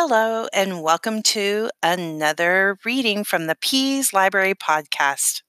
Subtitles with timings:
[0.00, 5.42] Hello, and welcome to another reading from the Pease Library podcast.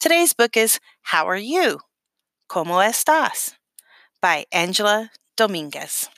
[0.00, 1.80] Today's book is How Are You?
[2.48, 3.52] ¿Cómo estás?
[4.22, 6.08] by Angela Dominguez.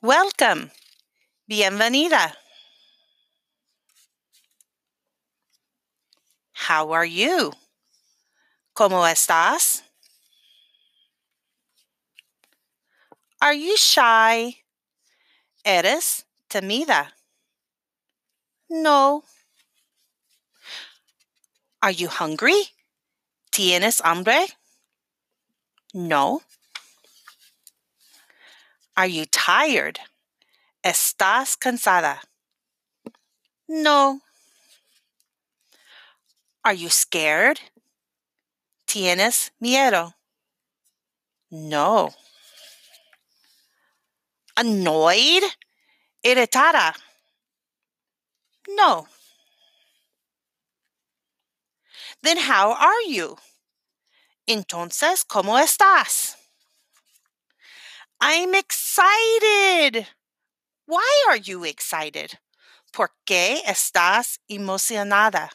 [0.00, 0.70] Welcome.
[1.46, 2.32] Bienvenida.
[6.52, 7.52] How are you?
[8.74, 9.82] ¿Cómo estás?
[13.42, 14.58] Are you shy?
[15.64, 17.10] ¿Eres tímida?
[18.70, 19.24] No.
[21.82, 22.70] Are you hungry?
[23.50, 24.46] ¿Tienes hambre?
[25.92, 26.42] No.
[28.96, 29.98] Are you tired?
[30.84, 32.20] ¿Estás cansada?
[33.68, 34.20] No.
[36.64, 37.58] Are you scared?
[38.86, 40.14] ¿Tienes miedo?
[41.50, 42.14] No
[44.62, 45.42] annoyed?
[46.24, 46.94] Irritada?
[48.68, 49.06] No.
[52.22, 53.36] Then how are you?
[54.46, 56.36] Entonces, ¿cómo estás?
[58.20, 60.06] I'm excited.
[60.86, 62.38] Why are you excited?
[62.92, 65.50] ¿Por qué estás emocionada?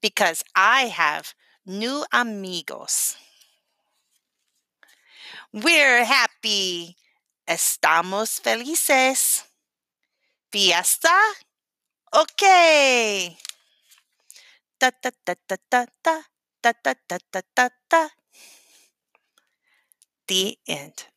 [0.00, 1.34] Because I have
[1.64, 3.16] new amigos.
[5.56, 6.98] We're happy.
[7.46, 9.48] Estamos felices.
[10.52, 11.16] Fiesta?
[12.12, 13.38] Okay.
[14.76, 16.28] Ta ta ta ta ta ta
[16.60, 18.10] ta ta ta ta ta.
[20.28, 21.15] The end.